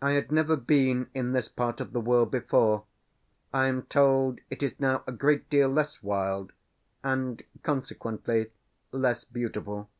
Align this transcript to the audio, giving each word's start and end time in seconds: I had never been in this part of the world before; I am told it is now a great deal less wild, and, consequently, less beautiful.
I 0.00 0.10
had 0.12 0.30
never 0.30 0.54
been 0.54 1.08
in 1.14 1.32
this 1.32 1.48
part 1.48 1.80
of 1.80 1.92
the 1.92 2.00
world 2.00 2.30
before; 2.30 2.84
I 3.52 3.66
am 3.66 3.82
told 3.82 4.38
it 4.50 4.62
is 4.62 4.78
now 4.78 5.02
a 5.04 5.10
great 5.10 5.50
deal 5.50 5.68
less 5.68 6.00
wild, 6.00 6.52
and, 7.02 7.42
consequently, 7.64 8.52
less 8.92 9.24
beautiful. 9.24 9.90